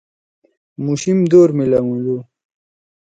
مُوشیم 0.83 1.19
دور 1.31 1.49
می 1.57 1.65
لھنگوُدُو۔ 1.71 2.17